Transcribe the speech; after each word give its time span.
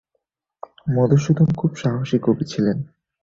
মধুসূদন 0.87 1.49
খুব 1.55 1.71
সাহসী 1.75 2.17
কবি 2.21 2.45
ছিলেন। 2.45 2.77